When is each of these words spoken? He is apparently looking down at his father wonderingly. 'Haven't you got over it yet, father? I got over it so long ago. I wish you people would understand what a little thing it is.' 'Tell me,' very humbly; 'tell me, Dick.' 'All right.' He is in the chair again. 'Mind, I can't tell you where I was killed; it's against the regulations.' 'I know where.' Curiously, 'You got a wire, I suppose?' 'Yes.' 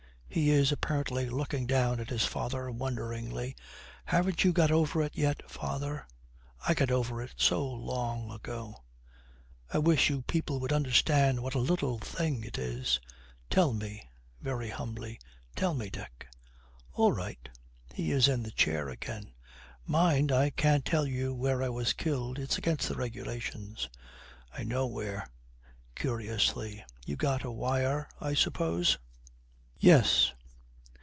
He 0.33 0.49
is 0.49 0.71
apparently 0.71 1.29
looking 1.29 1.67
down 1.67 1.99
at 1.99 2.09
his 2.09 2.23
father 2.25 2.71
wonderingly. 2.71 3.53
'Haven't 4.05 4.45
you 4.45 4.53
got 4.53 4.71
over 4.71 5.01
it 5.03 5.11
yet, 5.13 5.51
father? 5.51 6.07
I 6.65 6.73
got 6.73 6.89
over 6.89 7.21
it 7.21 7.33
so 7.35 7.67
long 7.67 8.31
ago. 8.31 8.77
I 9.73 9.79
wish 9.79 10.09
you 10.09 10.21
people 10.21 10.61
would 10.61 10.71
understand 10.71 11.41
what 11.43 11.53
a 11.53 11.59
little 11.59 11.97
thing 11.99 12.45
it 12.45 12.57
is.' 12.57 13.01
'Tell 13.49 13.73
me,' 13.73 14.09
very 14.39 14.69
humbly; 14.69 15.19
'tell 15.57 15.73
me, 15.73 15.89
Dick.' 15.89 16.29
'All 16.93 17.11
right.' 17.11 17.49
He 17.93 18.13
is 18.13 18.29
in 18.29 18.41
the 18.43 18.51
chair 18.51 18.87
again. 18.87 19.33
'Mind, 19.85 20.31
I 20.31 20.49
can't 20.51 20.85
tell 20.85 21.05
you 21.05 21.33
where 21.35 21.61
I 21.61 21.67
was 21.67 21.91
killed; 21.91 22.39
it's 22.39 22.57
against 22.57 22.87
the 22.87 22.95
regulations.' 22.95 23.89
'I 24.57 24.63
know 24.63 24.87
where.' 24.87 25.27
Curiously, 25.93 26.85
'You 27.05 27.17
got 27.17 27.43
a 27.43 27.51
wire, 27.51 28.07
I 28.21 28.33
suppose?' 28.33 28.97
'Yes.' 29.83 30.31